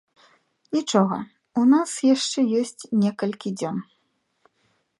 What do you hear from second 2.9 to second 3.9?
некалькі дзён.